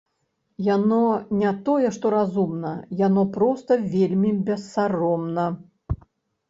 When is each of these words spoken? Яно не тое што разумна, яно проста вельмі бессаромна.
Яно 0.75 1.01
не 1.41 1.51
тое 1.67 1.91
што 1.97 2.13
разумна, 2.17 2.73
яно 3.05 3.27
проста 3.37 3.79
вельмі 3.95 4.31
бессаромна. 4.51 5.45